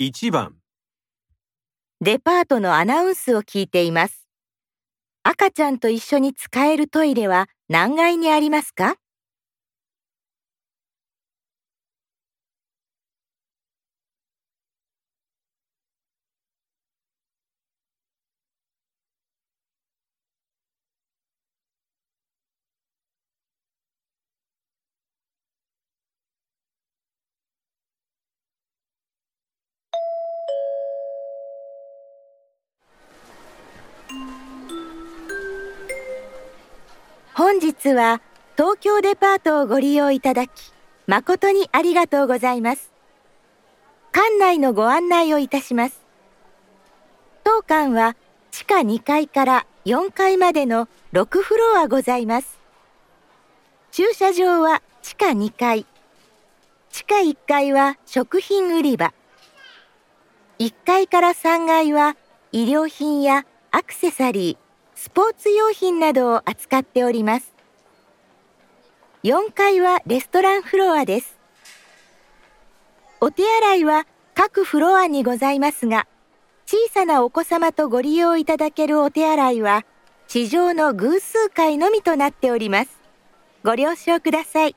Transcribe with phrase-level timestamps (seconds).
[0.00, 0.54] 1番
[2.00, 4.26] デパートのアナウンスを聞いています。
[5.24, 8.96] 赤ちゃんと一緒に使えるトイレは何階にありますか？
[37.34, 38.20] 本日は
[38.56, 40.50] 東京デパートをご利用いただき
[41.06, 42.92] 誠にありがとうございます。
[44.12, 46.00] 館内のご案内をいたします。
[47.44, 48.16] 当館は
[48.50, 52.58] 地下2階から4階までの6フロアございます。
[53.92, 55.86] 駐車場は地下2階。
[56.90, 59.12] 地下1階は食品売り場。
[60.58, 62.16] 1階から3階は
[62.52, 64.56] 医療品やアクセサリー、
[64.94, 67.54] スポーツ用品などを扱っております。
[69.22, 71.38] 4階はレストランフロアです。
[73.20, 76.06] お手洗いは各フロアにございますが、
[76.66, 79.84] 小さなお子様とご利用いただけるお手洗いは、
[80.26, 82.98] 地上の偶数階のみとなっております。
[83.64, 84.76] ご了承ください。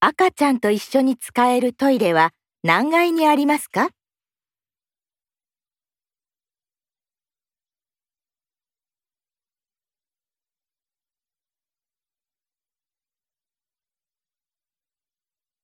[0.00, 3.90] 赤ちゃんと一緒に使えるトイレは何階にありますか？